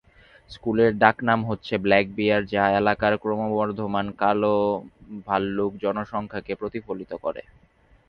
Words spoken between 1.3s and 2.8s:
হচ্ছে ব্ল্যাক বিয়ার, যা